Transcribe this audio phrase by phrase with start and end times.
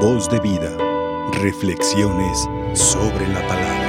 [0.00, 0.76] Voz de vida.
[1.40, 3.86] Reflexiones sobre la palabra.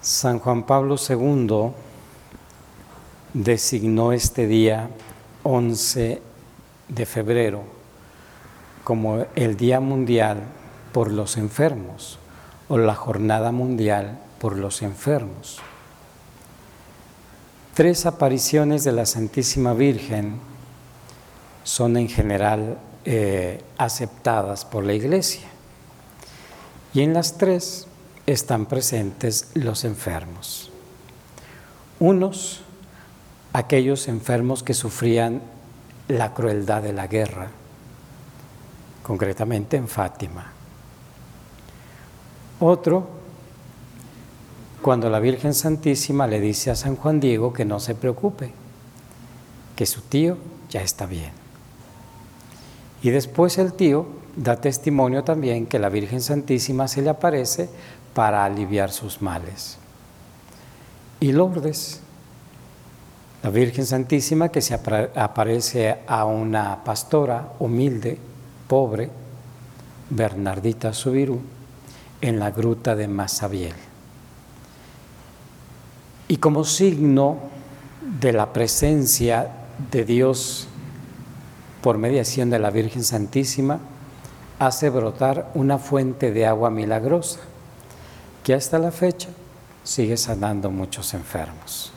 [0.00, 1.72] San Juan Pablo II
[3.34, 4.88] designó este día
[5.42, 6.22] 11
[6.88, 7.64] de febrero
[8.82, 10.38] como el Día Mundial
[10.92, 12.18] por los Enfermos
[12.68, 15.60] o la Jornada Mundial por los Enfermos.
[17.74, 20.38] Tres apariciones de la Santísima Virgen
[21.64, 25.48] son en general eh, aceptadas por la Iglesia
[26.92, 27.88] y en las tres
[28.26, 30.70] están presentes los enfermos.
[31.98, 32.62] Unos,
[33.52, 35.42] aquellos enfermos que sufrían
[36.06, 37.48] la crueldad de la guerra,
[39.02, 40.52] concretamente en Fátima.
[42.60, 43.23] Otro,
[44.84, 48.50] cuando la Virgen Santísima le dice a San Juan Diego que no se preocupe,
[49.74, 50.36] que su tío
[50.68, 51.30] ya está bien.
[53.02, 54.04] Y después el tío
[54.36, 57.70] da testimonio también que la Virgen Santísima se le aparece
[58.12, 59.78] para aliviar sus males.
[61.18, 62.00] Y Lourdes,
[63.42, 68.18] la Virgen Santísima que se aparece a una pastora humilde,
[68.68, 69.08] pobre,
[70.10, 71.40] Bernardita Subirú,
[72.20, 73.93] en la gruta de Masabiel.
[76.28, 77.38] Y como signo
[78.20, 79.50] de la presencia
[79.90, 80.68] de Dios
[81.82, 83.78] por mediación de la Virgen Santísima,
[84.58, 87.40] hace brotar una fuente de agua milagrosa
[88.42, 89.28] que hasta la fecha
[89.82, 91.92] sigue sanando muchos enfermos.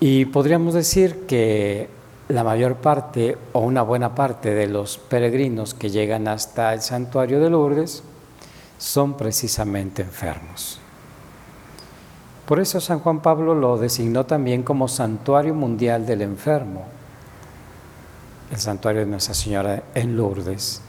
[0.00, 1.88] Y podríamos decir que
[2.28, 7.40] la mayor parte o una buena parte de los peregrinos que llegan hasta el santuario
[7.40, 8.02] de Lourdes
[8.78, 10.80] son precisamente enfermos.
[12.46, 16.84] Por eso San Juan Pablo lo designó también como Santuario Mundial del Enfermo,
[18.50, 20.82] el santuario de Nuestra Señora en Lourdes.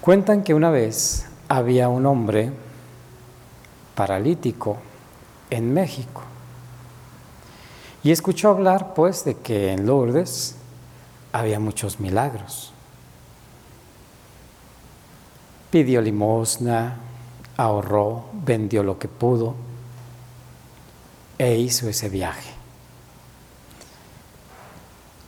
[0.00, 2.50] Cuentan que una vez había un hombre
[3.94, 4.76] paralítico
[5.50, 6.22] en México
[8.02, 10.56] y escuchó hablar pues de que en Lourdes
[11.32, 12.72] había muchos milagros.
[15.70, 16.96] Pidió limosna,
[17.56, 19.65] ahorró, vendió lo que pudo
[21.38, 22.50] e hizo ese viaje.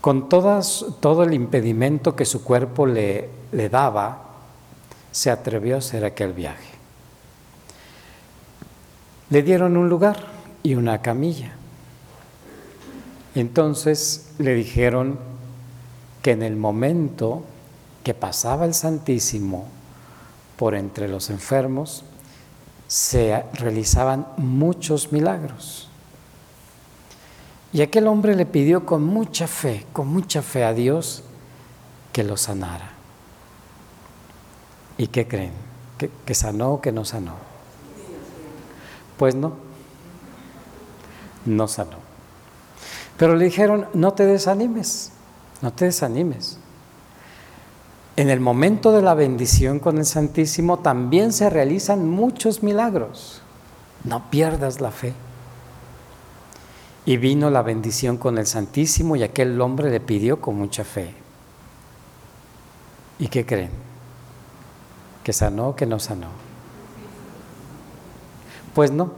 [0.00, 4.22] Con todas, todo el impedimento que su cuerpo le, le daba,
[5.10, 6.78] se atrevió a hacer aquel viaje.
[9.30, 10.26] Le dieron un lugar
[10.62, 11.52] y una camilla.
[13.34, 15.18] Entonces le dijeron
[16.22, 17.42] que en el momento
[18.02, 19.66] que pasaba el Santísimo
[20.56, 22.04] por entre los enfermos,
[22.88, 25.88] se realizaban muchos milagros.
[27.72, 31.22] Y aquel hombre le pidió con mucha fe, con mucha fe a Dios
[32.12, 32.92] que lo sanara.
[34.96, 35.52] ¿Y qué creen?
[35.98, 37.34] ¿Que, sanó o que no sanó?
[39.16, 39.52] Pues no,
[41.44, 41.98] no sanó.
[43.16, 45.12] Pero le dijeron, no te desanimes,
[45.60, 46.58] no te desanimes.
[48.16, 53.42] En el momento de la bendición con el Santísimo también se realizan muchos milagros.
[54.04, 55.14] No pierdas la fe.
[57.08, 61.14] Y vino la bendición con el Santísimo y aquel hombre le pidió con mucha fe.
[63.18, 63.70] ¿Y qué creen?
[65.24, 66.26] ¿Que sanó o que no sanó?
[68.74, 69.10] Pues no,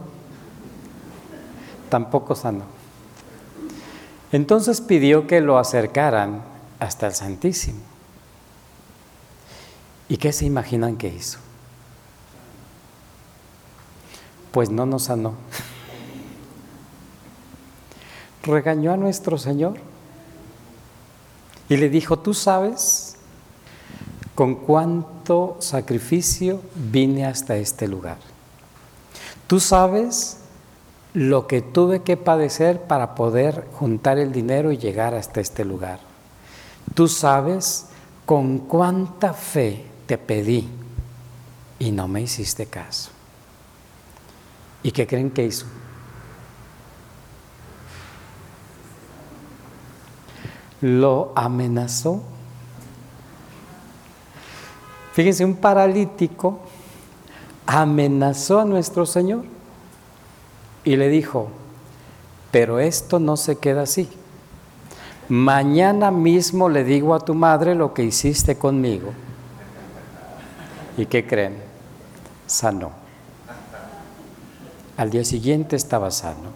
[1.89, 2.63] tampoco sanó.
[4.31, 6.43] Entonces pidió que lo acercaran
[6.79, 7.81] hasta el Santísimo.
[10.07, 11.39] ¿Y qué se imaginan que hizo?
[14.53, 15.33] Pues no nos sanó
[18.43, 19.75] regañó a nuestro Señor
[21.69, 23.15] y le dijo, tú sabes
[24.35, 28.17] con cuánto sacrificio vine hasta este lugar.
[29.47, 30.37] Tú sabes
[31.13, 35.99] lo que tuve que padecer para poder juntar el dinero y llegar hasta este lugar.
[36.95, 37.87] Tú sabes
[38.25, 40.67] con cuánta fe te pedí
[41.79, 43.11] y no me hiciste caso.
[44.83, 45.65] ¿Y qué creen que hizo?
[50.81, 52.21] Lo amenazó.
[55.13, 56.59] Fíjense, un paralítico
[57.65, 59.43] amenazó a nuestro Señor
[60.83, 61.49] y le dijo,
[62.49, 64.09] pero esto no se queda así.
[65.29, 69.13] Mañana mismo le digo a tu madre lo que hiciste conmigo.
[70.97, 71.57] ¿Y qué creen?
[72.47, 72.91] Sanó.
[74.97, 76.49] Al día siguiente estaba sano.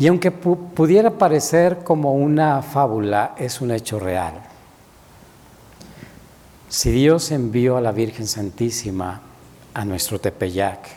[0.00, 4.32] Y aunque pudiera parecer como una fábula, es un hecho real.
[6.70, 9.20] Si Dios envió a la Virgen Santísima
[9.74, 10.88] a nuestro Tepeyac,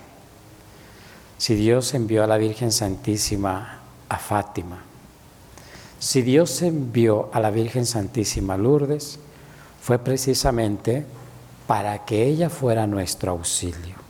[1.37, 4.81] si Dios envió a la Virgen Santísima a Fátima,
[5.99, 9.19] si Dios envió a la Virgen Santísima a Lourdes,
[9.81, 11.05] fue precisamente
[11.67, 14.02] para que ella fuera nuestro auxilio.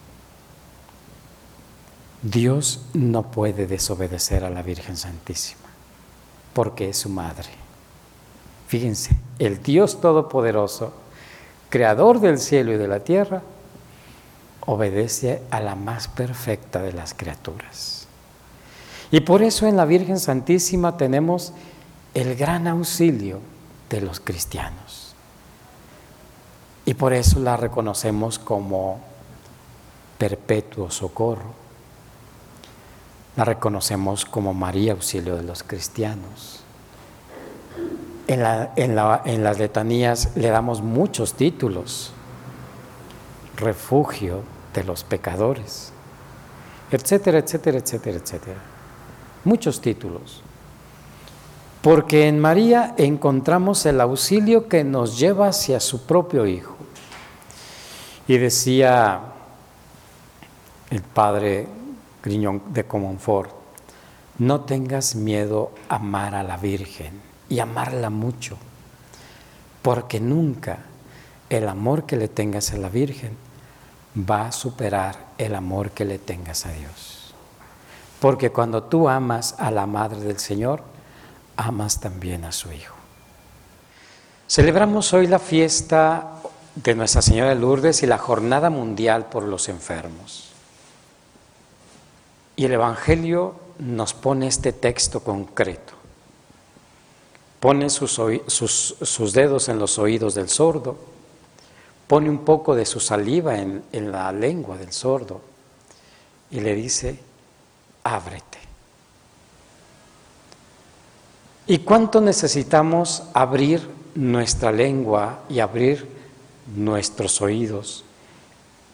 [2.24, 5.68] Dios no puede desobedecer a la Virgen Santísima,
[6.54, 7.50] porque es su madre.
[8.68, 10.94] Fíjense, el Dios Todopoderoso,
[11.70, 13.42] creador del cielo y de la tierra,
[14.62, 18.08] obedece a la más perfecta de las criaturas.
[19.12, 21.52] Y por eso en la Virgen Santísima tenemos
[22.14, 23.40] el gran auxilio
[23.90, 25.14] de los cristianos.
[26.86, 29.02] Y por eso la reconocemos como
[30.18, 31.63] perpetuo socorro
[33.36, 36.62] la reconocemos como María Auxilio de los cristianos.
[38.28, 42.14] En, las letanías le damos muchos títulos.
[43.58, 44.42] Refugio
[44.74, 45.92] de los pecadores,
[46.90, 48.60] etcétera, etcétera, etcétera, etcétera.
[49.44, 50.42] Muchos títulos.
[51.82, 56.76] Porque en María encontramos el auxilio que nos lleva hacia su propio Hijo.
[58.28, 59.20] Y decía
[60.90, 61.68] el Padre
[62.24, 63.52] Griñón de Comonfort,
[64.40, 68.58] no tengas miedo a amar a la Virgen y amarla mucho,
[69.82, 70.80] porque nunca
[71.50, 73.38] el amor que le tengas a la Virgen
[74.18, 77.34] va a superar el amor que le tengas a Dios.
[78.20, 80.82] Porque cuando tú amas a la Madre del Señor,
[81.58, 82.96] amas también a su Hijo.
[84.48, 86.32] Celebramos hoy la fiesta
[86.76, 90.53] de Nuestra Señora de Lourdes y la Jornada Mundial por los Enfermos.
[92.56, 95.94] Y el Evangelio nos pone este texto concreto.
[97.60, 100.98] Pone sus, dedos en los oídos del sordo,
[102.08, 105.42] pone un poco de su saliva en, en la lengua del sordo
[106.52, 107.18] y le dice,
[108.04, 108.60] ábrete.
[111.68, 116.08] ¿Y cuánto necesitamos abrir nuestra lengua y abrir
[116.76, 118.04] nuestros oídos,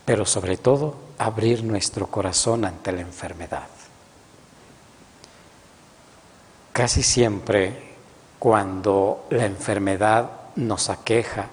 [0.10, 3.68] pero sobre todo abrir nuestro corazón ante la enfermedad.
[6.74, 7.94] Casi siempre
[8.40, 11.50] cuando la enfermedad nos aqueja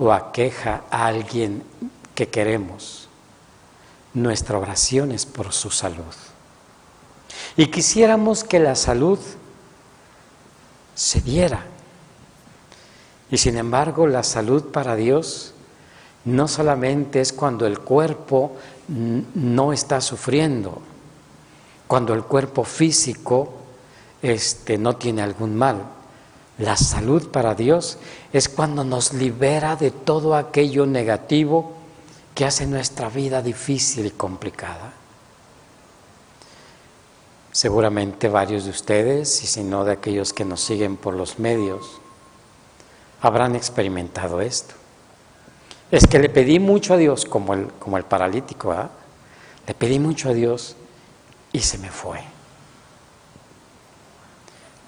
[0.00, 1.62] o aqueja a alguien
[2.16, 3.08] que queremos,
[4.12, 6.14] nuestra oración es por su salud.
[7.56, 9.20] Y quisiéramos que la salud
[10.96, 11.64] se diera.
[13.30, 15.53] Y sin embargo, la salud para Dios
[16.24, 18.52] no solamente es cuando el cuerpo
[18.88, 20.80] no está sufriendo,
[21.86, 23.52] cuando el cuerpo físico
[24.22, 25.82] este, no tiene algún mal.
[26.58, 27.98] La salud para Dios
[28.32, 31.72] es cuando nos libera de todo aquello negativo
[32.34, 34.92] que hace nuestra vida difícil y complicada.
[37.52, 42.00] Seguramente varios de ustedes, y si no de aquellos que nos siguen por los medios,
[43.20, 44.74] habrán experimentado esto.
[45.94, 48.74] Es que le pedí mucho a Dios, como el, como el paralítico,
[49.64, 50.74] le pedí mucho a Dios
[51.52, 52.18] y se me fue.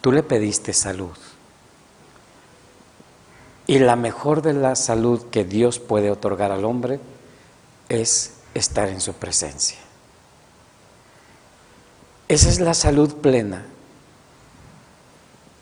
[0.01, 1.17] Tú le pediste salud.
[3.69, 6.99] Y la mejor de la salud que Dios puede otorgar al hombre
[7.89, 9.79] es estar en su presencia.
[12.27, 13.65] Esa es la salud plena.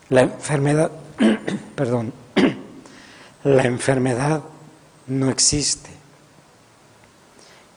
[0.08, 0.90] La enfermedad,
[1.76, 2.14] perdón,
[3.44, 4.42] la enfermedad
[5.06, 5.90] no existe.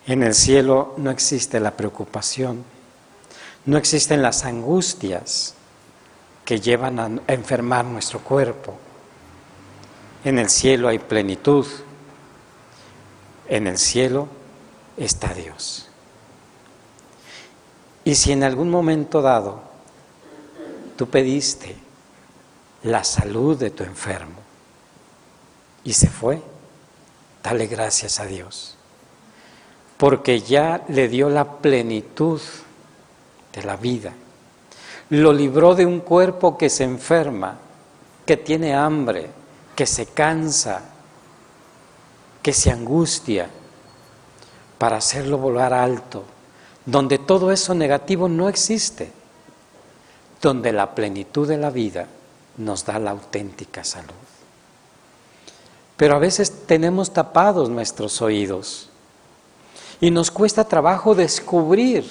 [0.05, 2.63] En el cielo no existe la preocupación,
[3.65, 5.53] no existen las angustias
[6.45, 8.77] que llevan a enfermar nuestro cuerpo.
[10.23, 11.67] En el cielo hay plenitud,
[13.49, 14.29] en el cielo
[14.95, 15.89] está Dios.
[18.05, 19.61] Y si en algún momento dado
[20.95, 21.75] tú pediste
[22.83, 24.39] la salud de tu enfermo
[25.83, 26.41] y se fue,
[27.43, 28.75] Dale gracias a Dios,
[29.97, 32.41] porque ya le dio la plenitud
[33.53, 34.13] de la vida.
[35.09, 37.57] Lo libró de un cuerpo que se enferma,
[38.25, 39.29] que tiene hambre,
[39.75, 40.81] que se cansa,
[42.41, 43.49] que se angustia,
[44.77, 46.23] para hacerlo volar alto,
[46.85, 49.11] donde todo eso negativo no existe,
[50.41, 52.07] donde la plenitud de la vida
[52.57, 54.36] nos da la auténtica salud.
[55.97, 58.89] Pero a veces tenemos tapados nuestros oídos
[59.99, 62.05] y nos cuesta trabajo descubrir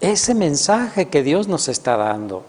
[0.00, 2.44] ese mensaje que Dios nos está dando.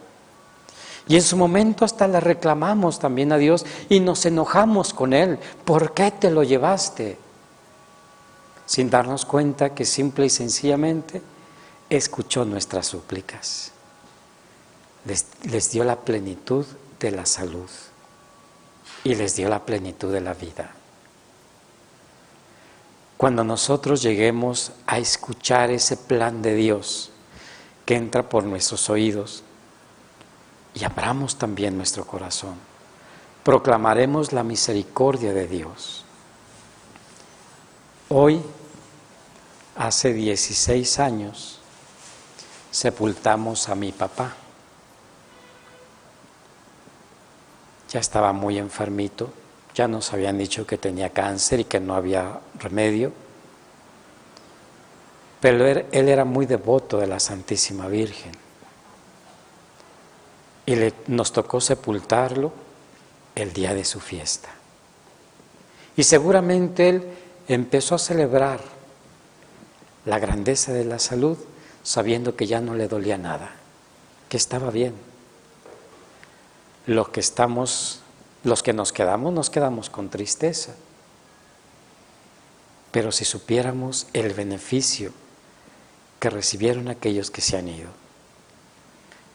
[1.08, 5.40] Y en su momento hasta le reclamamos también a Dios y nos enojamos con Él.
[5.66, 7.18] ¿Por qué te lo llevaste?
[8.68, 11.24] Sin darnos cuenta que simple y sencillamente
[11.90, 13.72] escuchó nuestras súplicas.
[15.06, 16.68] Les, les, dio la plenitud
[17.00, 17.70] de la salud
[19.04, 20.72] y les dio la plenitud de la vida.
[23.18, 27.12] Cuando nosotros lleguemos a escuchar ese plan de Dios
[27.86, 29.44] que entra por nuestros oídos
[30.74, 32.56] y abramos también nuestro corazón,
[33.44, 36.06] proclamaremos la misericordia de Dios.
[38.08, 38.42] Hoy,
[39.76, 41.60] hace 16 años,
[42.72, 44.34] sepultamos a mi papá.
[47.92, 49.32] Ya estaba muy enfermito,
[49.74, 53.12] ya nos habían dicho que tenía cáncer y que no había remedio.
[55.40, 58.32] Pero él, era muy devoto de la Santísima Virgen.
[60.66, 60.76] Y
[61.08, 62.52] nos tocó sepultarlo
[63.36, 64.50] el día de su fiesta.
[65.96, 67.04] Y seguramente él
[67.48, 68.60] empezó a celebrar
[70.06, 71.38] la grandeza de la salud
[71.84, 73.52] sabiendo que ya no le dolía nada,
[74.28, 75.09] que estaba bien.
[76.90, 78.00] Los que estamos,
[78.44, 80.74] los que nos quedamos, nos quedamos con tristeza.
[82.90, 85.12] Pero si supiéramos el beneficio
[86.20, 87.92] que recibieron aquellos que se han ido.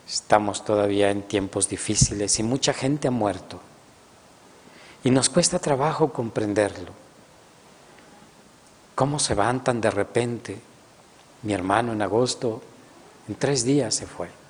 [0.08, 3.60] Estamos todavía en tiempos difíciles y mucha gente ha muerto.
[5.04, 6.90] Y nos cuesta trabajo comprenderlo.
[8.96, 10.60] ¿Cómo se van tan de repente?
[11.42, 12.62] Mi hermano en agosto,
[13.28, 14.43] en tres días se fue.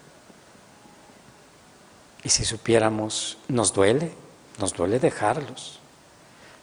[2.24, 4.12] Y si supiéramos, nos duele,
[4.58, 5.78] nos duele dejarlos,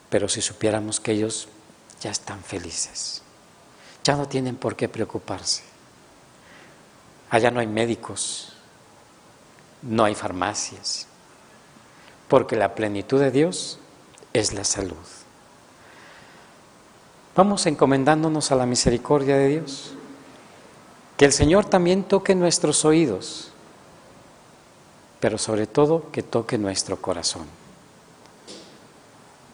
[0.10, 1.48] pero si supiéramos que ellos
[2.02, 3.22] ya están felices,
[4.04, 5.64] ya no tienen por qué preocuparse.
[7.30, 8.54] Allá no hay médicos,
[9.84, 11.06] no hay farmacias,
[12.28, 13.78] porque la plenitud de Dios
[14.34, 14.98] es la salud.
[17.36, 19.94] Vamos encomendándonos a la misericordia de Dios.
[21.16, 23.51] Que el Señor también toque nuestros oídos,
[25.22, 27.46] pero sobre todo que toque nuestro corazón.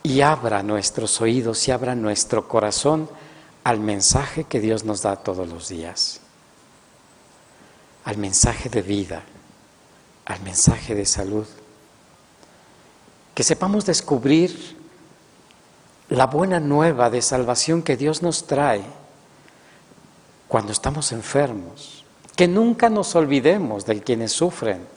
[0.01, 3.09] Y abra nuestros oídos y abra nuestro corazón
[3.65, 6.21] al mensaje que Dios nos da todos los días,
[8.05, 9.23] al mensaje de vida,
[10.25, 11.45] al mensaje de salud.
[13.35, 14.77] Que sepamos descubrir
[16.07, 18.83] la buena nueva de salvación que Dios nos trae
[20.47, 22.05] cuando estamos enfermos,
[22.37, 24.95] que nunca nos olvidemos de quienes sufren,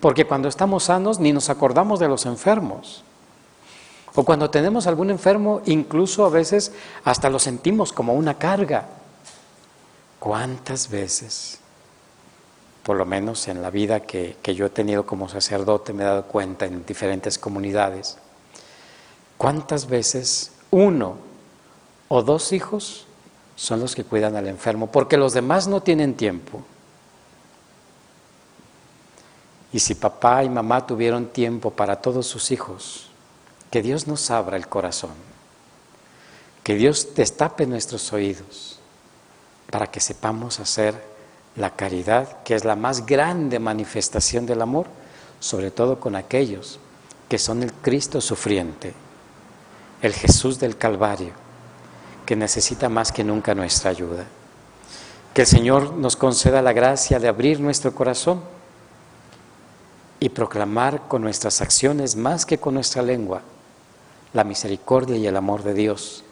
[0.00, 3.04] porque cuando estamos sanos ni nos acordamos de los enfermos.
[4.14, 6.72] O cuando tenemos algún enfermo, incluso a veces
[7.04, 8.88] hasta lo sentimos como una carga.
[10.18, 11.58] ¿Cuántas veces,
[12.82, 16.06] por lo menos en la vida que, que yo he tenido como sacerdote, me he
[16.06, 18.18] dado cuenta en diferentes comunidades,
[19.38, 21.16] cuántas veces uno
[22.08, 23.06] o dos hijos
[23.56, 26.62] son los que cuidan al enfermo, porque los demás no tienen tiempo.
[29.72, 33.08] Y si papá y mamá tuvieron tiempo para todos sus hijos,
[33.70, 35.12] que Dios nos abra el corazón,
[36.62, 38.78] que Dios destape nuestros oídos
[39.70, 41.02] para que sepamos hacer
[41.56, 44.86] la caridad, que es la más grande manifestación del amor,
[45.40, 46.78] sobre todo con aquellos
[47.28, 48.92] que son el Cristo sufriente,
[50.02, 51.32] el Jesús del Calvario,
[52.26, 54.26] que necesita más que nunca nuestra ayuda.
[55.32, 58.42] Que el Señor nos conceda la gracia de abrir nuestro corazón
[60.22, 63.42] y proclamar con nuestras acciones más que con nuestra lengua
[64.32, 66.22] la misericordia y el amor de Dios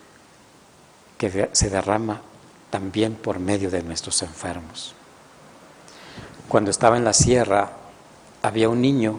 [1.18, 2.20] que se derrama
[2.70, 4.94] también por medio de nuestros enfermos.
[6.49, 7.68] Cuando estaba en la sierra,
[8.42, 9.18] había un niño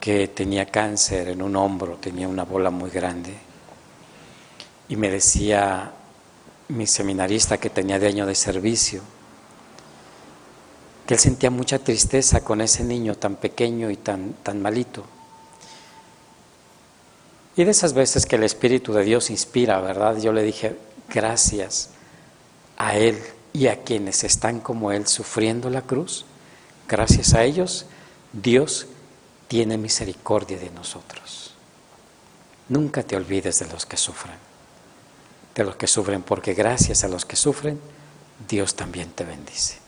[0.00, 3.36] que tenía cáncer en un hombro, tenía una bola muy grande,
[4.88, 5.92] y me decía
[6.68, 9.02] mi seminarista que tenía de año de servicio,
[11.08, 15.06] que él sentía mucha tristeza con ese niño tan pequeño y tan, tan malito.
[17.56, 20.18] Y de esas veces que el Espíritu de Dios inspira, ¿verdad?
[20.18, 20.76] Yo le dije,
[21.08, 21.88] gracias
[22.76, 23.18] a Él
[23.54, 26.26] y a quienes están como Él sufriendo la cruz,
[26.86, 27.86] gracias a ellos,
[28.34, 28.86] Dios
[29.48, 31.54] tiene misericordia de nosotros.
[32.68, 34.36] Nunca te olvides de los que sufren,
[35.54, 37.80] de los que sufren, porque gracias a los que sufren,
[38.46, 39.87] Dios también te bendice.